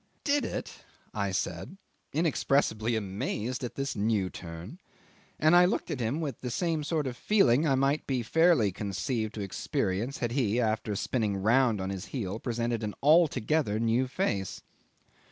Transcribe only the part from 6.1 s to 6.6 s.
with the